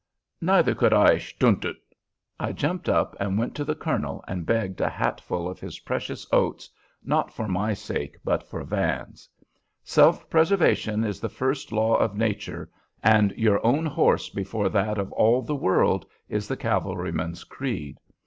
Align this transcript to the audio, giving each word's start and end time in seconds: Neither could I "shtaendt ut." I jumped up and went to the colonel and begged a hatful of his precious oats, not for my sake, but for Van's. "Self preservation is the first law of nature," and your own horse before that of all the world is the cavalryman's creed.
Neither 0.41 0.73
could 0.73 0.93
I 0.93 1.17
"shtaendt 1.17 1.63
ut." 1.63 1.75
I 2.39 2.53
jumped 2.53 2.89
up 2.89 3.15
and 3.19 3.37
went 3.37 3.53
to 3.53 3.63
the 3.63 3.75
colonel 3.75 4.23
and 4.27 4.47
begged 4.47 4.81
a 4.81 4.89
hatful 4.89 5.47
of 5.47 5.59
his 5.59 5.77
precious 5.81 6.25
oats, 6.33 6.71
not 7.03 7.31
for 7.31 7.47
my 7.47 7.75
sake, 7.75 8.17
but 8.23 8.41
for 8.41 8.63
Van's. 8.63 9.29
"Self 9.83 10.27
preservation 10.27 11.03
is 11.03 11.19
the 11.19 11.29
first 11.29 11.71
law 11.71 11.97
of 11.97 12.15
nature," 12.17 12.67
and 13.03 13.31
your 13.33 13.63
own 13.63 13.85
horse 13.85 14.27
before 14.29 14.69
that 14.69 14.97
of 14.97 15.11
all 15.11 15.43
the 15.43 15.53
world 15.55 16.07
is 16.27 16.47
the 16.47 16.57
cavalryman's 16.57 17.43
creed. 17.43 17.99